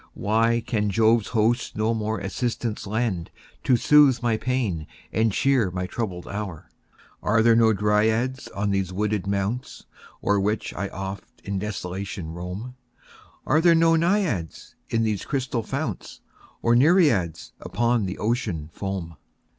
[0.15, 3.29] Why can Jove's host no more assistance lend,
[3.65, 6.71] To soothe my pains, and cheer my troubled hour?
[7.21, 9.85] Are there no Dryads on these wooded mounts
[10.23, 12.77] O'er which I oft in desolation roam?
[13.45, 16.21] Are there no Naiads in these crystal founts?
[16.63, 19.17] Nor Nereids upon the Ocean foam?